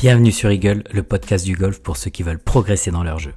[0.00, 3.34] Bienvenue sur Eagle, le podcast du golf pour ceux qui veulent progresser dans leur jeu.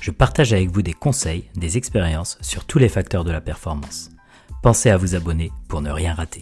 [0.00, 4.08] Je partage avec vous des conseils, des expériences sur tous les facteurs de la performance.
[4.62, 6.40] Pensez à vous abonner pour ne rien rater.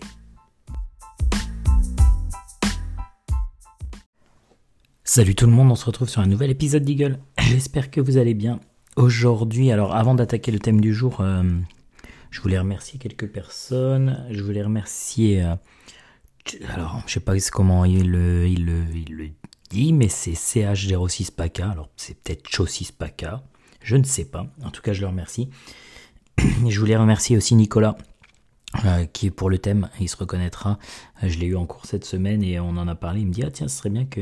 [5.02, 7.19] Salut tout le monde, on se retrouve sur un nouvel épisode d'Eagle.
[7.41, 8.61] J'espère que vous allez bien.
[8.95, 11.43] Aujourd'hui, alors avant d'attaquer le thème du jour, euh,
[12.30, 14.29] je voulais remercier quelques personnes.
[14.30, 15.43] Je voulais remercier...
[15.43, 15.57] Euh,
[16.72, 18.14] alors, je sais pas comment il
[18.46, 19.26] il il le
[19.68, 21.70] dit, mais c'est CH06 PACA.
[21.70, 23.43] Alors, c'est peut-être Cho6 PACA.
[23.82, 24.46] Je ne sais pas.
[24.64, 25.48] En tout cas, je le remercie.
[26.39, 27.96] je voulais remercier aussi Nicolas.
[28.84, 30.79] Euh, qui est pour le thème, il se reconnaîtra.
[31.22, 33.20] Euh, je l'ai eu en cours cette semaine et on en a parlé.
[33.20, 34.20] Il me dit ah tiens, ce serait bien que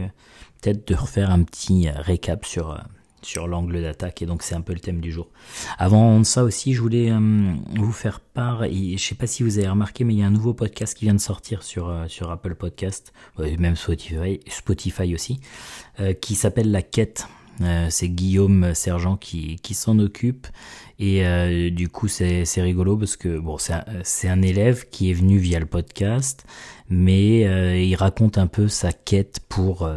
[0.61, 2.79] peut-être de refaire un petit récap sur euh,
[3.25, 5.29] sur l'angle d'attaque et donc c'est un peu le thème du jour.
[5.79, 9.59] Avant ça aussi, je voulais euh, vous faire part, et je sais pas si vous
[9.59, 12.07] avez remarqué, mais il y a un nouveau podcast qui vient de sortir sur, euh,
[12.09, 15.41] sur Apple Podcast, même Spotify, Spotify aussi,
[16.01, 17.27] euh, qui s'appelle La Quête.
[17.89, 20.49] c'est Guillaume Sergent qui, qui s'en occupe
[20.99, 23.85] et du coup c'est rigolo parce que bon c'est un,
[24.25, 26.45] un, élève qui est venu via le podcast
[26.89, 27.43] mais
[27.81, 29.89] il raconte un peu sa quête pour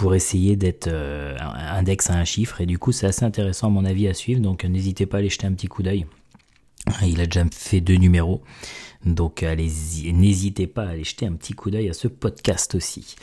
[0.00, 2.62] pour essayer d'être euh, index à un chiffre.
[2.62, 4.40] Et du coup, c'est assez intéressant à mon avis à suivre.
[4.40, 6.06] Donc, n'hésitez pas à aller jeter un petit coup d'œil.
[7.02, 8.40] Il a déjà fait deux numéros.
[9.04, 13.16] Donc allez-y, n'hésitez pas à aller jeter un petit coup d'œil à ce podcast aussi.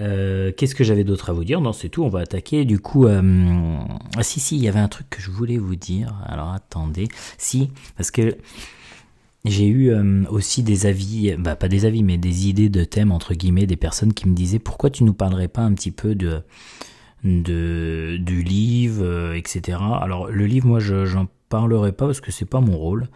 [0.00, 1.60] Euh, qu'est-ce que j'avais d'autre à vous dire?
[1.60, 2.64] Non, c'est tout, on va attaquer.
[2.64, 3.78] Du coup, euh,
[4.16, 6.14] ah si, si, il y avait un truc que je voulais vous dire.
[6.26, 8.36] Alors attendez, si, parce que
[9.44, 13.10] j'ai eu euh, aussi des avis, bah pas des avis, mais des idées de thèmes
[13.10, 16.14] entre guillemets, des personnes qui me disaient pourquoi tu nous parlerais pas un petit peu
[16.14, 16.42] de,
[17.24, 19.78] de du livre, euh, etc.
[20.00, 23.08] Alors le livre, moi, je parlerai pas parce que c'est pas mon rôle.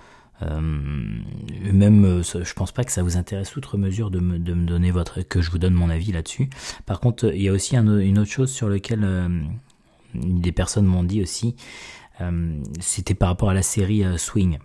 [0.42, 4.66] Euh, même, je pense pas que ça vous intéresse outre mesure de me, de me
[4.66, 6.50] donner votre, que je vous donne mon avis là-dessus.
[6.86, 9.08] Par contre, il y a aussi une autre chose sur laquelle
[10.14, 11.56] des personnes m'ont dit aussi,
[12.80, 14.58] c'était par rapport à la série Swing.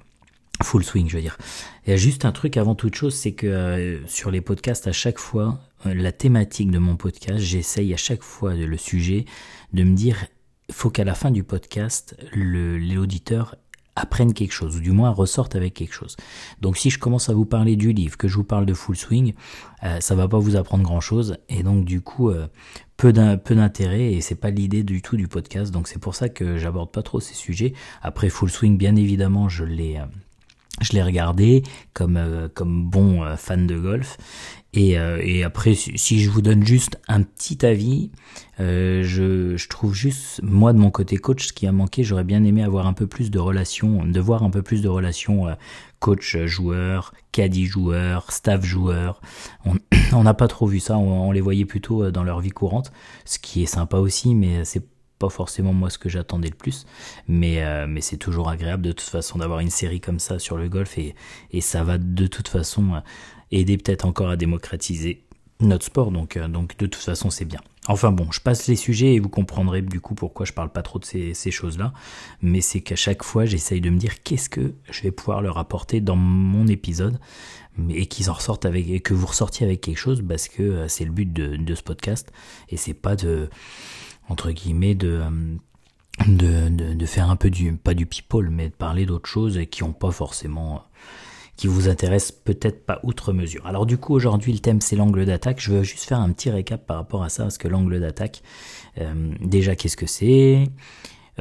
[0.64, 1.38] Full swing, je veux dire.
[1.86, 4.88] Il y a juste un truc avant toute chose, c'est que euh, sur les podcasts,
[4.88, 9.26] à chaque fois, euh, la thématique de mon podcast, j'essaye à chaque fois le sujet
[9.74, 10.26] de me dire,
[10.72, 13.56] faut qu'à la fin du podcast, l'auditeur
[13.96, 16.16] apprenne quelque chose, ou du moins ressorte avec quelque chose.
[16.62, 18.96] Donc si je commence à vous parler du livre, que je vous parle de full
[18.96, 19.34] swing,
[19.84, 22.48] euh, ça va pas vous apprendre grand chose, et donc du coup, euh,
[22.98, 26.58] peu d'intérêt, et c'est pas l'idée du tout du podcast, donc c'est pour ça que
[26.58, 27.74] j'aborde pas trop ces sujets.
[28.02, 30.00] Après full swing, bien évidemment, je l'ai
[30.82, 34.18] je l'ai regardé comme euh, comme bon euh, fan de golf.
[34.74, 38.10] Et, euh, après si, je vous donne juste un petit avis
[38.58, 42.44] je, je trouve juste moi de mon côté coach ce qui a manqué j'aurais bien
[42.46, 45.48] aimé avoir un peu plus de relations de voir un peu plus de relations
[46.00, 49.20] coach joueur caddie joueur staff joueur.
[50.14, 52.94] On n'a pas trop vu ça on, on les voyait plutôt dans leur vie courante
[53.26, 54.86] ce qui est sympa aussi mais c'est
[55.30, 56.86] forcément moi ce que j'attendais le plus,
[57.28, 60.58] mais, euh, mais c'est toujours agréable de toute façon d'avoir une série comme ça sur
[60.58, 61.16] le golf et,
[61.62, 63.00] ça va de toute façon euh,
[63.52, 65.24] aider peut-être encore à démocratiser
[65.60, 67.60] notre sport, donc, euh, donc de toute façon c'est bien.
[67.88, 70.82] Enfin bon, je passe les sujets et vous comprendrez du coup pourquoi je parle pas
[70.82, 71.94] trop de ces, ces choses-là,
[72.42, 75.58] mais c'est qu'à chaque fois j'essaye de me dire qu'est-ce que je vais pouvoir leur
[75.58, 77.20] apporter dans mon épisode
[77.90, 81.06] et qu'ils en ressortent avec et que vous ressortiez avec quelque chose parce que c'est
[81.06, 82.32] le but de, de ce podcast
[82.70, 83.50] et c'est pas de
[84.32, 85.22] entre guillemets, de,
[86.26, 89.92] de, faire un peu du, pas du people, mais de parler d'autres choses qui ont
[89.92, 90.86] pas forcément,
[91.58, 93.68] qui vous intéressent peut-être pas outre mesure.
[93.68, 95.60] Alors du coup, aujourd'hui, le thème c'est l'angle d'attaque.
[95.60, 98.42] Je veux juste faire un petit récap par rapport à ça, parce que l'angle d'attaque,
[99.00, 100.64] euh, déjà, qu'est-ce que c'est?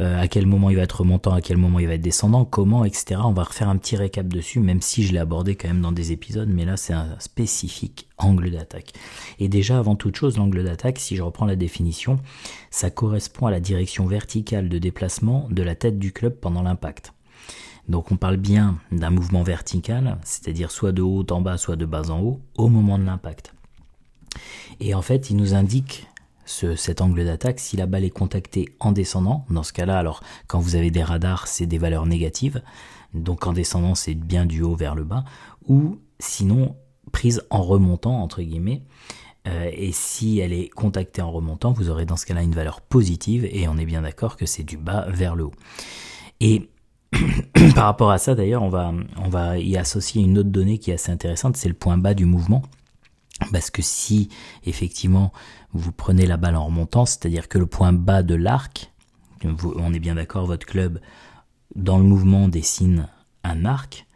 [0.00, 2.44] Euh, à quel moment il va être remontant, à quel moment il va être descendant,
[2.44, 3.20] comment, etc.
[3.22, 5.92] On va refaire un petit récap dessus, même si je l'ai abordé quand même dans
[5.92, 8.92] des épisodes, mais là c'est un spécifique angle d'attaque.
[9.38, 12.18] Et déjà, avant toute chose, l'angle d'attaque, si je reprends la définition,
[12.70, 17.12] ça correspond à la direction verticale de déplacement de la tête du club pendant l'impact.
[17.88, 21.86] Donc on parle bien d'un mouvement vertical, c'est-à-dire soit de haut en bas, soit de
[21.86, 23.52] bas en haut, au moment de l'impact.
[24.78, 26.06] Et en fait, il nous indique
[26.76, 29.44] cet angle d'attaque si la balle est contactée en descendant.
[29.50, 32.62] Dans ce cas-là, alors quand vous avez des radars, c'est des valeurs négatives.
[33.14, 35.24] Donc en descendant, c'est bien du haut vers le bas.
[35.68, 36.76] Ou sinon,
[37.12, 38.82] prise en remontant, entre guillemets.
[39.48, 42.80] Euh, et si elle est contactée en remontant, vous aurez dans ce cas-là une valeur
[42.80, 43.48] positive.
[43.50, 45.54] Et on est bien d'accord que c'est du bas vers le haut.
[46.40, 46.68] Et
[47.74, 50.90] par rapport à ça, d'ailleurs, on va, on va y associer une autre donnée qui
[50.90, 52.62] est assez intéressante, c'est le point bas du mouvement.
[53.52, 54.28] Parce que si
[54.64, 55.32] effectivement
[55.72, 58.92] vous prenez la balle en remontant, c'est-à-dire que le point bas de l'arc,
[59.44, 61.00] on est bien d'accord, votre club
[61.74, 63.08] dans le mouvement dessine
[63.44, 64.06] un arc,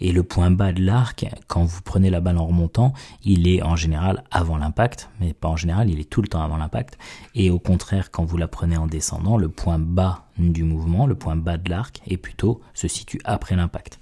[0.00, 2.92] Et le point bas de l'arc, quand vous prenez la balle en remontant,
[3.24, 6.42] il est en général avant l'impact, mais pas en général, il est tout le temps
[6.42, 6.98] avant l'impact.
[7.34, 11.14] Et au contraire, quand vous la prenez en descendant, le point bas du mouvement, le
[11.14, 14.00] point bas de l'arc, est plutôt se situe après l'impact.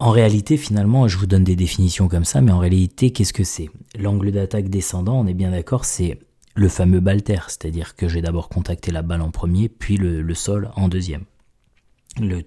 [0.00, 3.44] En réalité, finalement, je vous donne des définitions comme ça, mais en réalité, qu'est-ce que
[3.44, 3.68] c'est?
[3.98, 6.18] L'angle d'attaque descendant, on est bien d'accord, c'est
[6.54, 10.70] le fameux balter, c'est-à-dire que j'ai d'abord contacté la balle en premier, puis le, sol
[10.74, 11.24] en deuxième.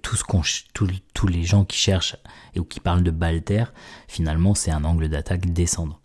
[0.02, 0.24] Tout ce
[0.74, 2.18] tous les gens qui cherchent
[2.58, 3.66] ou qui parlent de balter,
[4.08, 6.00] finalement, c'est un angle d'attaque descendant.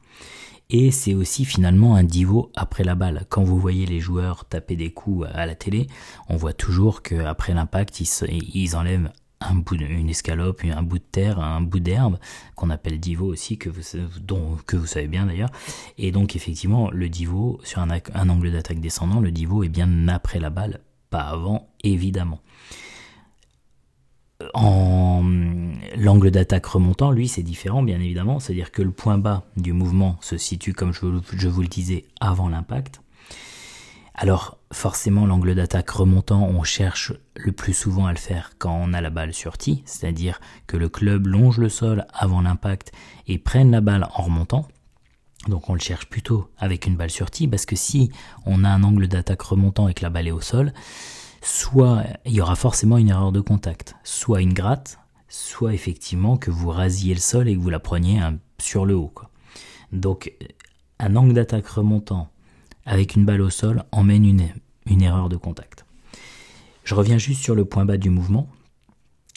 [0.68, 3.24] Et c'est aussi finalement un divo après la balle.
[3.30, 5.86] Quand vous voyez les joueurs taper des coups à la télé,
[6.28, 11.38] on voit toujours qu'après l'impact, ils enlèvent un bout une escalope, un bout de terre,
[11.38, 12.18] un bout d'herbe
[12.56, 13.82] qu'on appelle divo aussi que vous
[14.20, 15.50] dont, que vous savez bien d'ailleurs.
[15.96, 20.08] Et donc effectivement le divo sur un, un angle d'attaque descendant, le divo est bien
[20.08, 20.80] après la balle,
[21.10, 22.40] pas avant évidemment.
[24.54, 25.24] En
[25.96, 28.38] l'angle d'attaque remontant, lui, c'est différent, bien évidemment.
[28.38, 31.00] C'est-à-dire que le point bas du mouvement se situe, comme je,
[31.32, 33.02] je vous le disais, avant l'impact.
[34.14, 38.92] Alors forcément l'angle d'attaque remontant, on cherche le plus souvent à le faire quand on
[38.92, 42.92] a la balle sur tee, c'est-à-dire que le club longe le sol avant l'impact
[43.26, 44.68] et prenne la balle en remontant.
[45.46, 48.10] Donc on le cherche plutôt avec une balle sur tee parce que si
[48.44, 50.72] on a un angle d'attaque remontant et que la balle est au sol,
[51.40, 54.98] soit il y aura forcément une erreur de contact, soit une gratte,
[55.28, 58.20] soit effectivement que vous rasiez le sol et que vous la preniez
[58.58, 59.14] sur le haut.
[59.92, 60.32] Donc
[60.98, 62.28] un angle d'attaque remontant
[62.88, 64.48] avec une balle au sol emmène une,
[64.86, 65.84] une erreur de contact.
[66.84, 68.48] Je reviens juste sur le point bas du mouvement.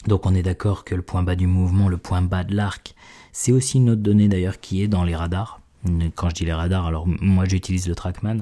[0.08, 2.96] Donc on est d'accord que le point bas du mouvement, le point bas de l'arc,
[3.34, 5.60] c'est aussi une autre donnée d'ailleurs qui est dans les radars.
[6.16, 8.38] Quand je dis les radars, alors moi j'utilise le Trackman,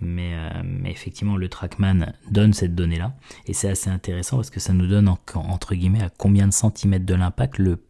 [0.00, 3.14] mais, euh, mais, effectivement le Trackman donne cette donnée-là.
[3.46, 7.06] Et c'est assez intéressant parce que ça nous donne entre guillemets à combien de centimètres
[7.06, 7.82] de l'impact le,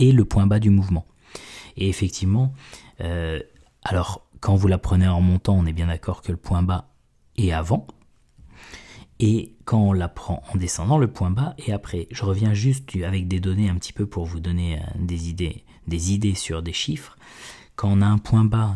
[0.00, 1.06] le point bas du mouvement.
[1.76, 2.54] Et effectivement,
[3.02, 3.40] euh,
[3.82, 6.90] alors quand vous la prenez en remontant, on est bien d'accord que le point bas
[7.36, 7.86] est avant.
[9.20, 12.06] Et quand on la prend en descendant, le point bas est après.
[12.10, 15.64] Je reviens juste avec des données un petit peu pour vous donner euh, des idées,
[15.86, 17.16] des idées sur des chiffres.
[17.74, 18.74] Quand on a un point bas,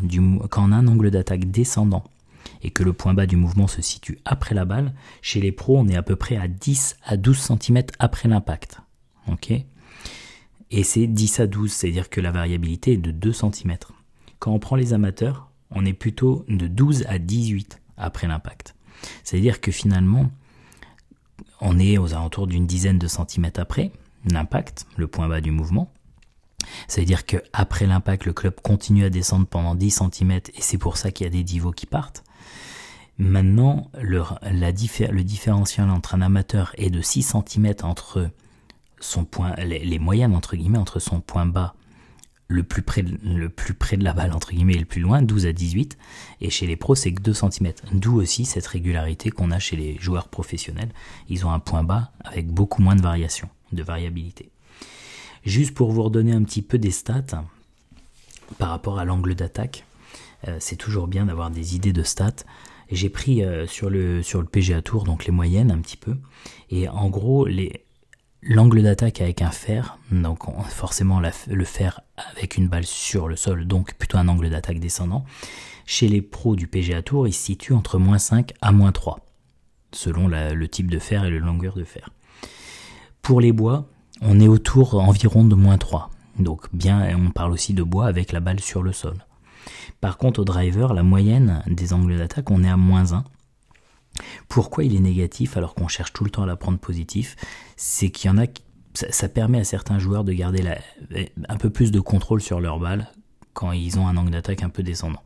[0.49, 2.03] quand on a un angle d'attaque descendant
[2.61, 5.77] et que le point bas du mouvement se situe après la balle, chez les pros,
[5.77, 8.79] on est à peu près à 10 à 12 cm après l'impact.
[10.71, 13.77] Et c'est 10 à 12, c'est-à-dire que la variabilité est de 2 cm.
[14.39, 18.75] Quand on prend les amateurs, on est plutôt de 12 à 18 après l'impact.
[19.23, 20.31] C'est-à-dire que finalement,
[21.61, 23.91] on est aux alentours d'une dizaine de centimètres après
[24.25, 25.91] l'impact, le point bas du mouvement.
[26.87, 30.97] C'est-à-dire que après l'impact, le club continue à descendre pendant 10 cm et c'est pour
[30.97, 32.23] ça qu'il y a des divots qui partent.
[33.17, 38.29] Maintenant, le, différentiel entre un amateur et de 6 cm entre
[38.99, 41.75] son point, les, les moyennes entre guillemets entre son point bas
[42.53, 45.97] le plus, près de, la balle, entre guillemets, et le plus loin, 12 à 18.
[46.41, 47.73] Et chez les pros, c'est que 2 cm.
[47.93, 50.91] D'où aussi cette régularité qu'on a chez les joueurs professionnels.
[51.29, 54.49] Ils ont un point bas avec beaucoup moins de variation, de variabilité.
[55.43, 57.43] Juste pour vous redonner un petit peu des stats
[58.59, 59.85] par rapport à l'angle d'attaque,
[60.47, 62.45] euh, c'est toujours bien d'avoir des idées de stats.
[62.91, 66.15] J'ai pris euh, sur, le, sur le PGA Tour, donc les moyennes un petit peu.
[66.69, 67.83] Et en gros, les,
[68.45, 73.65] l'angle d'attaque avec un fer, donc forcément le fer avec une balle sur le sol,
[73.65, 75.25] donc plutôt un angle d'attaque descendant.
[75.85, 79.19] Chez les pros du PGA Tour, il se situe entre moins 5 à moins 3,
[79.91, 82.09] selon le type de fer et la longueur de fer.
[83.21, 83.87] Pour les bois,
[84.21, 86.09] on est autour environ de moins 3.
[86.39, 89.15] Donc bien, on parle aussi de bois avec la balle sur le sol.
[90.01, 93.23] Par contre, au driver, la moyenne des angles d'attaque, on est à moins 1.
[94.47, 97.35] Pourquoi il est négatif alors qu'on cherche tout le temps à la prendre positif?
[97.75, 98.45] C'est qu'il y en a
[98.93, 100.63] ça, permet à certains joueurs de garder
[101.49, 103.11] un peu plus de contrôle sur leur balle
[103.53, 105.23] quand ils ont un angle d'attaque un peu descendant.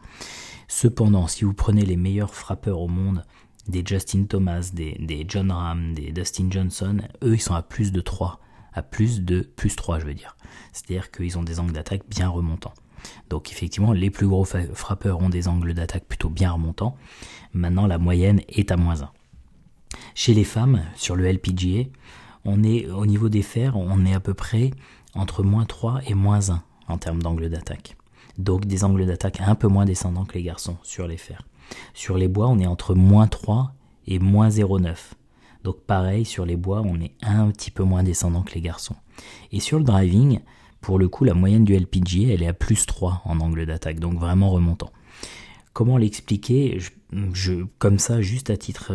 [0.68, 3.26] Cependant, si vous prenez les meilleurs frappeurs au monde,
[3.68, 8.02] des Justin Thomas, des, John Ram, des Dustin Johnson, eux ils sont à plus de
[8.02, 8.40] 3,
[8.74, 10.38] à plus de plus 3 je veux dire.
[10.72, 12.74] C'est-à-dire qu'ils ont des angles d'attaque bien remontants.
[13.30, 16.96] Donc effectivement, les plus gros frappeurs ont des angles d'attaque plutôt bien remontants.
[17.54, 19.12] Maintenant, la moyenne est à moins 1.
[20.16, 21.90] Chez les femmes, sur le LPGA,
[22.46, 24.72] on est au niveau des fers, on est à peu près
[25.16, 27.98] entre moins 3 et moins 1 en termes d'angle d'attaque.
[28.38, 31.42] Donc des angles d'attaque un peu moins descendants que les garçons sur les fers.
[31.94, 33.74] Sur les bois, on est entre moins 3
[34.06, 34.96] et moins 0,9.
[35.64, 38.96] Donc pareil, sur les bois, on est un petit peu moins descendant que les garçons.
[39.52, 40.40] Et sur le driving,
[40.82, 44.00] pour le coup, la moyenne du LPGA, elle est à plus 3 en angle d'attaque,
[44.00, 44.92] donc vraiment remontant.
[45.74, 46.80] comment l'expliquer?
[47.34, 48.94] Je, Comme ça, juste à titre,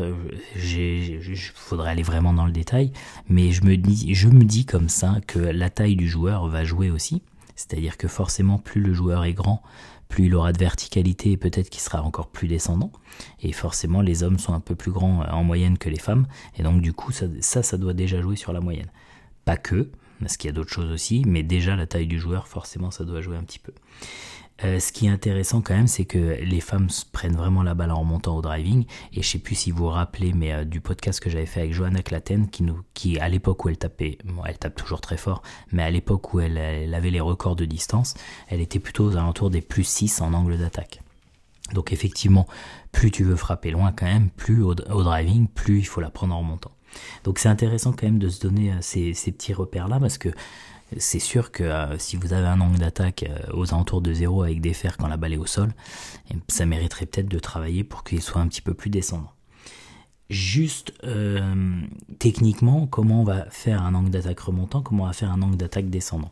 [0.56, 2.92] il faudrait aller vraiment dans le détail,
[3.28, 6.64] mais je me dis, je me dis comme ça que la taille du joueur va
[6.64, 7.22] jouer aussi.
[7.56, 9.62] C'est-à-dire que forcément, plus le joueur est grand,
[10.12, 12.92] plus il aura de verticalité et peut-être qu'il sera encore plus descendant.
[13.40, 16.26] Et forcément, les hommes sont un peu plus grands euh, en moyenne que les femmes.
[16.58, 18.90] Et donc, du coup, ça, ça, doit déjà jouer sur la moyenne.
[19.44, 19.90] Pas que,
[20.22, 23.04] parce qu'il y a d'autres choses aussi, mais déjà la taille du joueur, forcément, ça
[23.04, 23.72] doit jouer un petit peu.
[24.64, 27.90] Euh, ce qui est intéressant quand même, c'est que les femmes prennent vraiment la balle
[27.90, 28.84] en remontant au driving.
[29.12, 31.60] Et je sais plus si vous vous rappelez, mais euh, du podcast que j'avais fait
[31.60, 32.48] avec Johanna Claten,
[32.94, 36.40] qui, à l'époque où elle tapait, elle tape toujours très fort, mais à l'époque où
[36.40, 36.58] elle,
[36.94, 38.14] avait les records de distance,
[38.48, 41.00] elle était plutôt aux alentours des plus 6 en angle d'attaque.
[41.74, 42.46] Donc effectivement,
[42.92, 46.34] plus tu veux frapper loin quand même, plus au, driving, plus il faut la prendre
[46.34, 46.72] en remontant.
[47.24, 50.28] Donc c'est intéressant quand même de se donner euh, ces, petits repères là parce que
[50.98, 54.42] c'est sûr que euh, si vous avez un angle d'attaque euh, aux alentours de zéro
[54.42, 55.72] avec des fers quand la balle est au sol,
[56.48, 59.32] ça mériterait peut-être de travailler pour qu'il soit un petit peu plus descendant.
[60.32, 61.82] Juste euh,
[62.18, 65.58] techniquement, comment on va faire un angle d'attaque remontant, comment on va faire un angle
[65.58, 66.30] d'attaque descendant.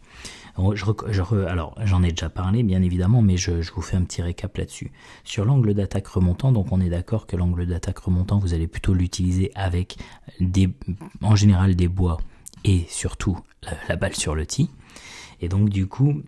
[0.57, 4.57] alors, j'en ai déjà parlé, bien évidemment, mais je, je vous fais un petit récap
[4.57, 4.91] là-dessus.
[5.23, 8.95] Sur l'angle d'attaque remontant, donc on est d'accord que l'angle d'attaque remontant, vous allez plutôt
[8.95, 9.99] l'utiliser avec
[10.41, 10.71] des,
[11.21, 12.17] en général des bois
[12.65, 13.39] et surtout
[13.91, 14.71] la, balle sur le tee.
[15.43, 16.23] Et donc du coup,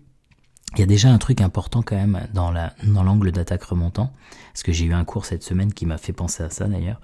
[0.73, 4.13] il y a déjà un truc important quand même dans la dans l'angle d'attaque remontant,
[4.53, 7.01] parce que j'ai eu un cours cette semaine qui m'a fait penser à ça d'ailleurs.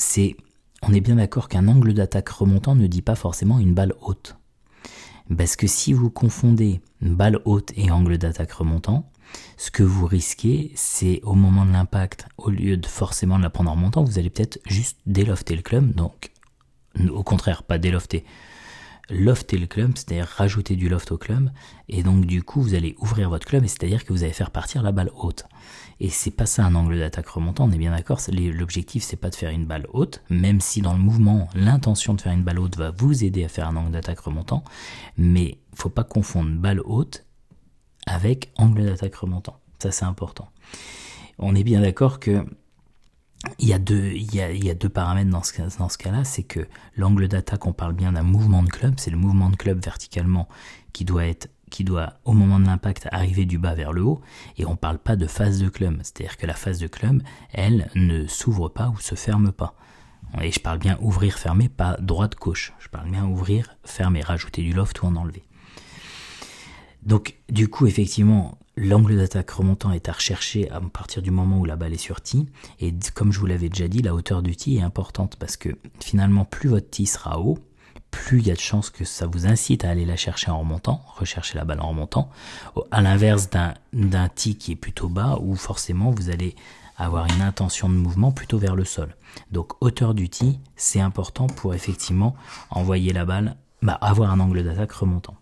[0.00, 0.34] C'est
[0.82, 4.36] on est bien d'accord qu'un angle d'attaque remontant ne dit pas forcément une balle haute.
[5.36, 9.10] Parce que si vous confondez balle haute et angle d'attaque remontant,
[9.58, 13.70] ce que vous risquez, c'est au moment de l'impact, au lieu de forcément la prendre
[13.70, 16.32] en remontant, vous allez peut-être juste délofter le club, donc
[17.12, 18.24] au contraire, pas délofter.
[19.10, 21.50] Lofter le club, c'est-à-dire rajouter du loft au club,
[21.88, 24.50] et donc du coup vous allez ouvrir votre club, et c'est-à-dire que vous allez faire
[24.50, 25.44] partir la balle haute.
[25.98, 28.20] Et c'est pas ça un angle d'attaque remontant, on est bien d'accord.
[28.32, 32.20] L'objectif c'est pas de faire une balle haute, même si dans le mouvement l'intention de
[32.20, 34.64] faire une balle haute va vous aider à faire un angle d'attaque remontant,
[35.18, 37.26] mais faut pas confondre balle haute
[38.06, 39.58] avec angle d'attaque remontant.
[39.80, 40.48] Ça c'est important.
[41.38, 42.44] On est bien d'accord que
[43.58, 46.42] il y, a deux, il, y a, deux paramètres dans ce, dans ce cas-là, c'est
[46.42, 49.82] que l'angle d'attaque, on parle bien d'un mouvement de club, c'est le mouvement de club
[49.82, 50.46] verticalement
[50.92, 54.20] qui doit être qui doit, au moment de l'impact, arriver du bas vers le haut,
[54.58, 57.22] et on ne parle pas de phase de club, c'est-à-dire que la phase de club,
[57.52, 59.74] elle, ne s'ouvre pas ou se ferme pas.
[60.42, 62.72] Et je parle bien ouvrir, fermer, pas droite-gauche.
[62.78, 65.42] Je parle bien ouvrir, fermer, rajouter du loft ou en enlever.
[67.02, 71.64] Donc, du coup, effectivement, L'angle d'attaque remontant est à rechercher à partir du moment où
[71.64, 72.46] la balle est sur tee.
[72.78, 75.70] Et comme je vous l'avais déjà dit, la hauteur du tee est importante parce que
[76.02, 77.58] finalement, plus votre tee sera haut,
[78.10, 80.60] plus il y a de chances que ça vous incite à aller la chercher en
[80.60, 82.30] remontant, rechercher la balle en remontant,
[82.90, 86.54] à l'inverse d'un tee qui est plutôt bas où forcément vous allez
[86.96, 89.16] avoir une intention de mouvement plutôt vers le sol.
[89.50, 92.34] Donc hauteur du tee, c'est important pour effectivement
[92.70, 95.36] envoyer la balle, bah, avoir un angle d'attaque remontant.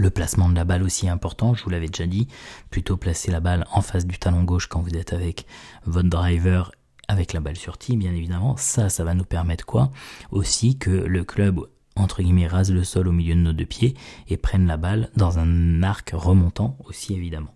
[0.00, 2.26] Le placement de la balle aussi important, je vous l'avais déjà dit,
[2.70, 5.44] plutôt placer la balle en face du talon gauche quand vous êtes avec
[5.84, 6.72] votre driver
[7.06, 8.56] avec la balle sur tee, bien évidemment.
[8.56, 9.90] Ça, ça va nous permettre quoi?
[10.30, 11.60] Aussi que le club,
[11.96, 13.94] entre guillemets, rase le sol au milieu de nos deux pieds
[14.28, 17.54] et prenne la balle dans un arc remontant aussi, évidemment.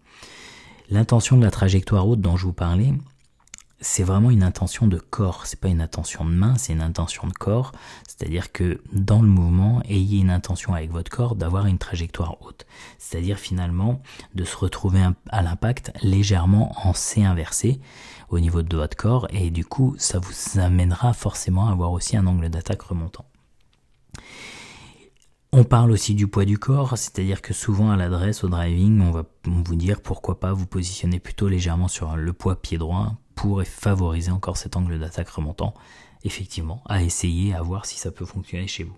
[0.91, 2.93] L'intention de la trajectoire haute dont je vous parlais,
[3.85, 7.29] c'est vraiment une intention de corps, c'est pas une intention de main, c'est une intention
[7.29, 7.73] de corps.
[8.09, 12.67] C'est-à-dire que dans le mouvement, ayez une intention avec votre corps d'avoir une trajectoire haute.
[12.99, 14.01] C'est-à-dire finalement
[14.35, 17.79] de se retrouver à l'impact légèrement en C inversé
[18.31, 22.17] au niveau de votre corps et du coup ça vous amènera forcément à avoir aussi
[22.17, 23.27] un angle d'attaque remontant.
[25.57, 29.13] On parle aussi du poids du corps, c'est-à-dire que souvent à l'adresse, au driving, on
[29.13, 33.63] va vous dire pourquoi pas vous positionner plutôt légèrement sur le poids pied droit pour
[33.63, 35.73] favoriser encore cet angle d'attaque remontant.
[36.25, 38.97] Effectivement, à essayer, à voir si ça peut fonctionner chez vous.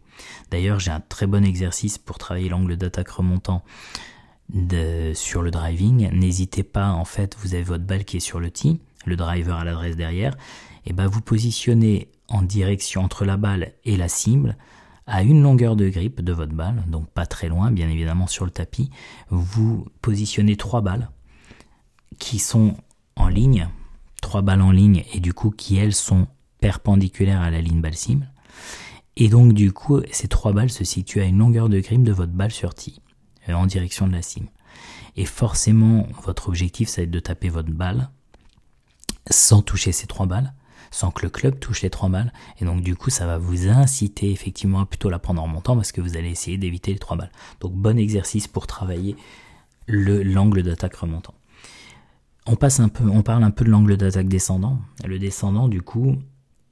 [0.51, 3.63] D'ailleurs, j'ai un très bon exercice pour travailler l'angle d'attaque remontant
[5.13, 6.09] sur le driving.
[6.11, 9.59] N'hésitez pas, en fait, vous avez votre balle qui est sur le tee, le driver
[9.59, 10.35] à l'adresse derrière,
[10.87, 14.57] et ben vous positionnez en direction entre la balle et la cible
[15.07, 18.45] à une longueur de grip de votre balle, donc pas très loin, bien évidemment sur
[18.45, 18.91] le tapis.
[19.31, 21.11] Vous positionnez trois balles
[22.19, 22.77] qui sont
[23.17, 23.69] en ligne
[24.27, 26.27] trois balles en ligne et du coup qui elles sont
[26.61, 28.29] perpendiculaires à la ligne balle cible.
[29.17, 32.13] Et donc du coup ces trois balles se situent à une longueur de grip de
[32.13, 33.01] votre balle sur tee
[33.49, 34.49] euh, en direction de la cible.
[35.17, 38.11] Et forcément votre objectif ça va être de taper votre balle
[39.31, 40.53] sans toucher ces trois balles,
[40.91, 42.33] sans que le club touche les trois balles.
[42.61, 45.77] Et donc du coup ça va vous inciter effectivement à plutôt la prendre en montant
[45.77, 47.33] parce que vous allez essayer d'éviter les trois balles.
[47.61, 49.17] Donc bon exercice pour travailler
[49.89, 51.35] l'angle d'attaque remontant.
[52.47, 54.79] on passe un peu, on parle un peu de l'angle d'attaque descendant.
[55.05, 56.17] Le descendant, du coup,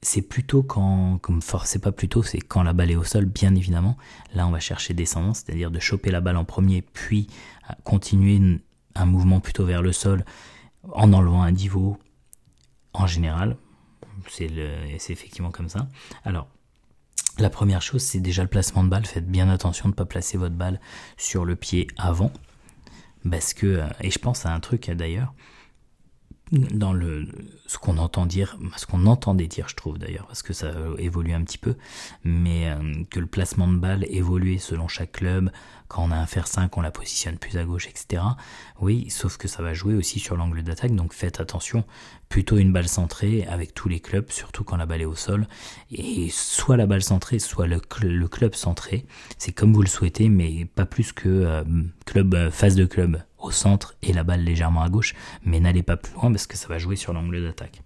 [0.01, 3.55] c'est plutôt quand, comme c'est pas plutôt, c'est quand la balle est au sol, bien
[3.55, 3.97] évidemment.
[4.33, 7.27] Là, on va chercher descendant, c'est-à-dire de choper la balle en premier, puis
[7.83, 8.61] continuer
[8.95, 10.23] un mouvement plutôt vers le sol
[10.93, 11.97] en enlevant un niveau
[12.93, 13.57] en général.
[14.29, 15.87] C'est effectivement comme ça.
[16.23, 16.47] Alors,
[17.37, 19.05] la première chose, c'est déjà le placement de balle.
[19.05, 20.79] Faites bien attention de ne pas placer votre balle
[21.17, 22.31] sur le pied avant.
[23.29, 25.33] Parce que, et je pense à un truc d'ailleurs,
[26.51, 27.27] dans le
[27.65, 31.33] ce qu'on entend dire, ce qu'on entendait dire, je trouve d'ailleurs, parce que ça évolue
[31.33, 31.75] un petit peu,
[32.23, 35.51] mais euh, que le placement de balle évoluait selon chaque club.
[35.87, 38.23] Quand on a un fer 5, on la positionne plus à gauche, etc.
[38.79, 41.83] Oui, sauf que ça va jouer aussi sur l'angle d'attaque, donc faites attention.
[42.27, 45.47] Plutôt une balle centrée avec tous les clubs, surtout quand la balle est au sol.
[45.91, 47.79] Et soit la balle centrée, soit le,
[48.27, 49.05] club centré.
[49.37, 51.63] C'est comme vous le souhaitez, mais pas plus que euh,
[52.05, 55.13] club euh, phase de club au centre et la balle légèrement à gauche,
[55.43, 57.81] mais n'allez pas plus loin parce que ça va jouer sur l'angle d'attaque.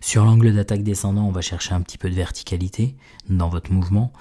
[0.00, 2.96] Sur l'angle d'attaque descendant, on va chercher un petit peu de verticalité
[3.28, 4.12] dans votre mouvement.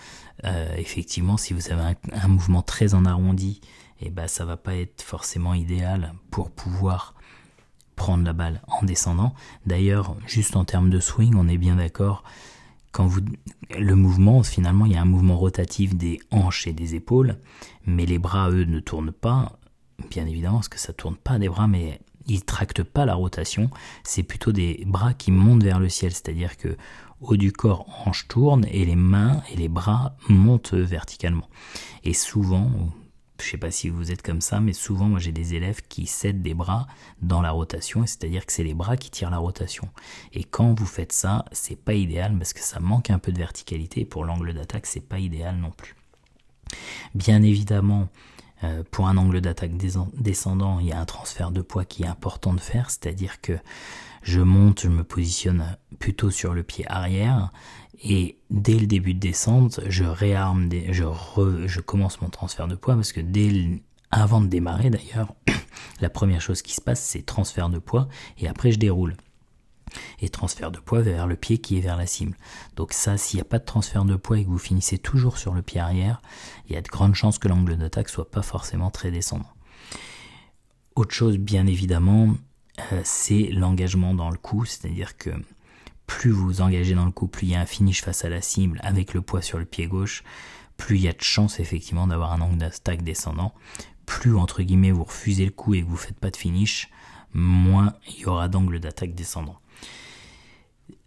[0.46, 3.62] Euh, effectivement, si vous avez un, mouvement très en arrondi,
[4.02, 7.16] et eh ben, ça va pas être forcément idéal pour pouvoir
[7.98, 9.34] prendre la balle en descendant.
[9.66, 12.24] D'ailleurs, juste en termes de swing, on est bien d'accord.
[12.94, 13.20] Quand vous
[13.78, 17.38] le mouvement, finalement, il y a un mouvement rotatif des hanches et des épaules,
[17.86, 19.60] mais les bras, eux, ne tournent pas
[20.10, 23.70] bien évidemment, parce que ça tourne pas des bras, mais ils tractent pas la rotation.
[24.04, 26.78] C'est plutôt des bras qui montent vers le ciel, c'est-à-dire que
[27.22, 31.50] haut du corps, hanche tourne et les mains et les bras montent verticalement.
[32.04, 32.72] Et souvent,
[33.42, 36.06] je sais pas si vous êtes comme ça, mais souvent moi j'ai des élèves qui
[36.06, 36.88] cèdent des bras
[37.22, 39.90] dans la rotation, c'est-à-dire que c'est les bras qui tirent la rotation.
[40.34, 43.38] Et quand vous faites ça, c'est pas idéal parce que ça manque un peu de
[43.38, 45.96] verticalité pour l'angle d'attaque, c'est pas idéal non plus.
[47.16, 48.10] Bien évidemment,
[48.64, 52.08] euh, pour un angle d'attaque descendant, il y a un transfert de poids qui est
[52.08, 53.58] important de faire, c'est-à-dire que
[54.22, 57.52] je monte, je me positionne plutôt sur le pied arrière
[58.02, 63.12] et dès le début de descente, je réarme, je, commence mon transfert de poids parce
[63.12, 65.34] que dès avant de démarrer d'ailleurs,
[66.02, 69.16] la première chose qui se passe c'est transfert de poids et après je déroule
[70.22, 72.36] et transfert de poids vers le pied qui est vers la cible.
[72.76, 75.38] Donc ça, s'il n'y a pas de transfert de poids et que vous finissez toujours
[75.38, 76.22] sur le pied arrière,
[76.68, 79.52] il y a de grandes chances que l'angle d'attaque soit pas forcément très descendant.
[80.96, 82.36] Autre chose, bien évidemment,
[82.92, 85.32] euh, c'est l'engagement dans le coup, c'est-à-dire que
[86.08, 88.42] plus vous engagez dans le coup, plus il y a un finish face à la
[88.42, 90.24] cible avec le poids sur le pied gauche,
[90.78, 93.54] plus il y a de chances effectivement d'avoir un angle d'attaque descendant.
[94.06, 96.90] Plus entre guillemets vous refusez le coup et que vous faites pas de finish,
[97.34, 99.60] moins il y aura d'angle d'attaque descendant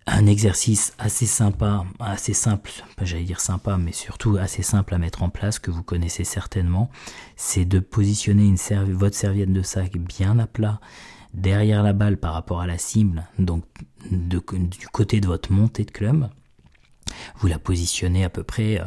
[0.06, 5.22] un exercice assez sympa, assez simple, j'allais dire sympa, mais surtout assez simple à mettre
[5.22, 6.90] en place, que vous connaissez certainement,
[7.36, 8.52] c'est de positionner
[8.88, 10.80] votre serviette de sac bien à plat
[11.34, 13.64] derrière la balle par rapport à la cible, donc
[14.10, 14.40] du
[14.92, 16.28] côté de votre montée de club.
[17.38, 18.84] Vous la positionnez à peu près euh,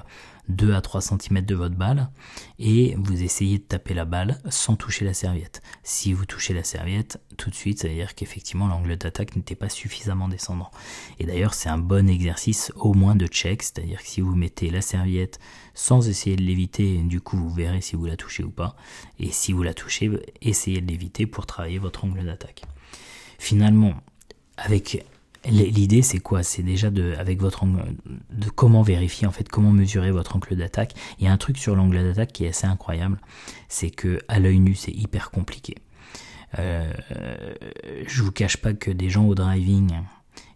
[0.49, 2.09] 2 à 3 cm de votre balle
[2.59, 5.61] et vous essayez de taper la balle sans toucher la serviette.
[5.83, 9.55] Si vous touchez la serviette, tout de suite, ça veut dire qu'effectivement l'angle d'attaque n'était
[9.55, 10.71] pas suffisamment descendant.
[11.19, 14.69] Et d'ailleurs, c'est un bon exercice au moins de check, c'est-à-dire que si vous mettez
[14.69, 15.39] la serviette
[15.73, 18.75] sans essayer de l'éviter, du coup vous verrez si vous la touchez ou pas.
[19.19, 22.63] Et si vous la touchez, essayez de l'éviter pour travailler votre angle d'attaque.
[23.39, 23.93] Finalement,
[24.57, 25.05] avec
[25.47, 26.41] L'idée, c'est quoi?
[26.41, 27.95] C'est déjà de, avec votre angle,
[28.31, 30.93] de comment vérifier en fait, comment mesurer votre angle d'attaque.
[31.19, 33.19] Il y a un truc sur l'angle d'attaque qui est assez incroyable,
[33.67, 35.75] c'est que à l'œil nu, c'est hyper compliqué.
[36.57, 36.91] Euh,
[38.07, 39.91] je vous cache pas que des gens au driving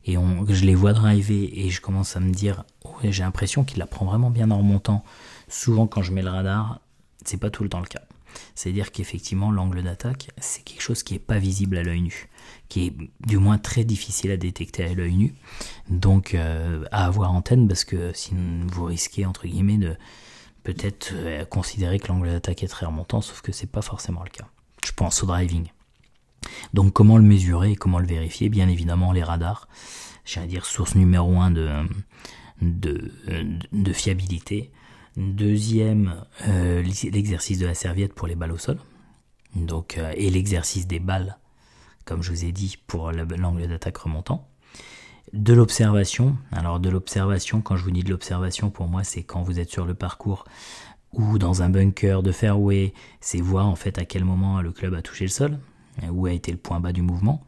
[0.05, 2.63] et on, je les vois driver et je commence à me dire,
[3.03, 5.03] j'ai l'impression qu'il la prend vraiment bien en remontant.
[5.49, 6.79] Souvent, quand je mets le radar,
[7.25, 8.01] c'est pas tout le temps le cas.
[8.55, 12.29] C'est-à-dire qu'effectivement, l'angle d'attaque, c'est quelque chose qui n'est pas visible à l'œil nu,
[12.67, 12.93] qui est
[13.25, 15.35] du moins très difficile à détecter à l'œil nu,
[15.89, 19.95] donc euh, à avoir en tête, parce que sinon vous risquez, entre guillemets, de
[20.63, 24.29] peut-être euh, considérer que l'angle d'attaque est très remontant, sauf que c'est pas forcément le
[24.29, 24.47] cas.
[24.85, 25.67] Je pense au driving.
[26.73, 28.49] Donc comment le mesurer et comment le vérifier?
[28.49, 29.67] Bien évidemment les radars,
[30.25, 31.69] j'allais dire source numéro un de,
[32.61, 33.11] de,
[33.71, 34.71] de fiabilité.
[35.19, 38.77] Deuxième, euh, l'exercice de la serviette pour les balles au sol.
[39.53, 41.37] Donc, euh, et l'exercice des balles,
[42.05, 44.47] comme je vous ai dit, pour l'angle d'attaque remontant.
[45.33, 46.37] De l'observation.
[46.53, 49.69] Alors de l'observation, quand je vous dis de l'observation, pour moi, c'est quand vous êtes
[49.69, 50.45] sur le parcours
[51.11, 54.93] ou dans un bunker de fairway, c'est voir en fait à quel moment le club
[54.93, 55.59] a touché le sol,
[56.09, 57.45] où a été le point bas du mouvement.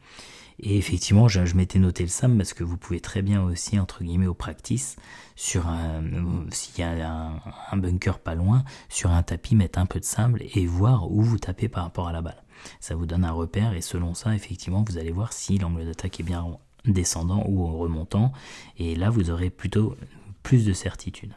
[0.63, 4.03] Et effectivement, je, m'étais noté le SAM parce que vous pouvez très bien aussi, entre
[4.03, 4.95] guillemets, au practice,
[5.35, 6.03] sur un,
[6.51, 10.43] s'il y a un, bunker pas loin, sur un tapis, mettre un peu de sable
[10.53, 12.43] et voir où vous tapez par rapport à la balle.
[12.79, 16.19] Ça vous donne un repère et selon ça, effectivement, vous allez voir si l'angle d'attaque
[16.19, 16.45] est bien
[16.85, 18.31] descendant ou remontant.
[18.77, 19.95] Et là, vous aurez plutôt
[20.43, 21.33] plus de certitude.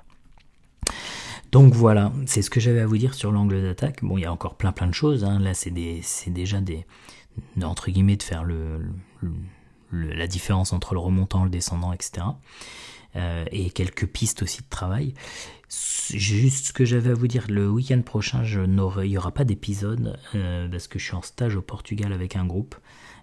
[1.55, 4.03] Donc voilà, c'est ce que j'avais à vous dire sur l'angle d'attaque.
[4.03, 5.23] Bon, il y a encore plein plein de choses.
[5.23, 5.38] Hein.
[5.38, 6.85] Là, c'est déjà des
[7.62, 8.45] entre guillemets de faire
[9.93, 12.27] la différence entre le remontant, le descendant, etc.
[13.16, 15.14] Euh, et quelques pistes aussi de travail.
[16.11, 19.44] Juste ce que j'avais à vous dire, le week-end prochain, je il n'y aura pas
[19.44, 22.74] d'épisode euh, parce que je suis en stage au Portugal avec un groupe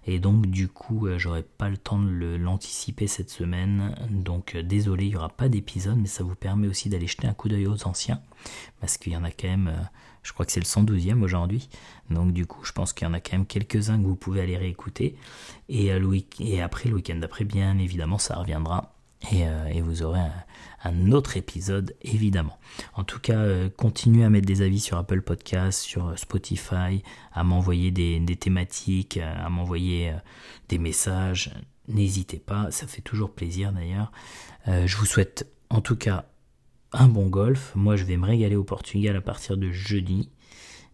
[0.04, 3.94] et donc du coup euh, j'aurai pas le temps de l'anticiper cette semaine.
[4.10, 7.34] Donc désolé, il n'y aura pas d'épisode, mais ça vous permet aussi d'aller jeter un
[7.34, 8.20] coup d'œil aux anciens
[8.80, 9.72] parce qu'il y en a quand même,
[10.22, 11.68] je crois que c'est le 112e aujourd'hui.
[12.10, 14.40] Donc du coup je pense qu'il y en a quand même quelques-uns que vous pouvez
[14.40, 15.16] aller réécouter.
[15.68, 15.90] Et,
[16.40, 18.91] et après le week-end d'après, bien évidemment, ça reviendra
[19.32, 20.20] euh, et, vous aurez
[20.84, 22.58] un, autre épisode évidemment.
[22.94, 27.44] En tout cas, euh, continuez à mettre des avis sur Apple Podcasts, sur Spotify, à
[27.44, 30.16] m'envoyer des, thématiques, à m'envoyer euh,
[30.68, 31.52] des messages.
[31.88, 34.12] N'hésitez pas, ça fait toujours plaisir d'ailleurs.
[34.66, 36.26] je vous souhaite en tout cas
[36.92, 37.72] un bon golf.
[37.74, 40.30] Moi, je vais me régaler au Portugal à partir de jeudi.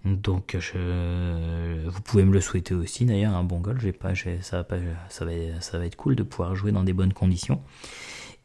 [0.04, 3.60] Donc, vous pouvez me le souhaiter aussi d'ailleurs, un bon
[5.24, 7.62] va, ça va être cool de pouvoir jouer dans des bonnes conditions.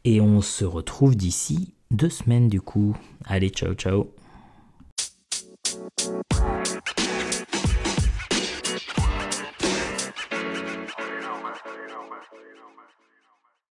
[0.04, 2.96] Et on se retrouve d'ici deux semaines du coup.
[3.24, 4.14] Allez, ciao ciao